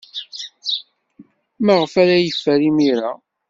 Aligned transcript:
Maɣef 1.65 1.93
ara 2.01 2.15
yeffeɣ 2.19 2.59
imir-a? 2.69 3.11